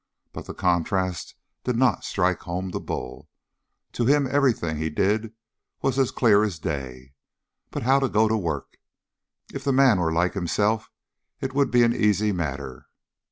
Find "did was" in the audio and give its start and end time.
4.89-5.99